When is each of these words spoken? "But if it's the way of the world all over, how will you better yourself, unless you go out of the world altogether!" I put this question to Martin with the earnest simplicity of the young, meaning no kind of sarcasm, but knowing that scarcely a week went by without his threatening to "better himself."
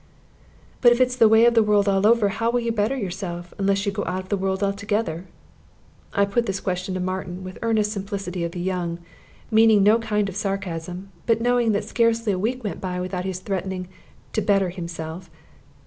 "But 0.81 0.91
if 0.91 0.99
it's 0.99 1.15
the 1.15 1.29
way 1.29 1.45
of 1.45 1.53
the 1.53 1.61
world 1.61 1.87
all 1.87 2.07
over, 2.07 2.29
how 2.29 2.49
will 2.49 2.59
you 2.59 2.71
better 2.71 2.97
yourself, 2.97 3.53
unless 3.59 3.85
you 3.85 3.91
go 3.91 4.03
out 4.07 4.21
of 4.23 4.29
the 4.29 4.35
world 4.35 4.63
altogether!" 4.63 5.25
I 6.11 6.25
put 6.25 6.47
this 6.47 6.59
question 6.59 6.95
to 6.95 6.99
Martin 6.99 7.43
with 7.43 7.53
the 7.53 7.63
earnest 7.63 7.91
simplicity 7.91 8.43
of 8.43 8.51
the 8.53 8.59
young, 8.61 8.97
meaning 9.51 9.83
no 9.83 9.99
kind 9.99 10.27
of 10.27 10.35
sarcasm, 10.35 11.11
but 11.27 11.39
knowing 11.39 11.71
that 11.73 11.83
scarcely 11.83 12.33
a 12.33 12.39
week 12.39 12.63
went 12.63 12.81
by 12.81 12.99
without 12.99 13.25
his 13.25 13.41
threatening 13.41 13.89
to 14.33 14.41
"better 14.41 14.69
himself." 14.71 15.29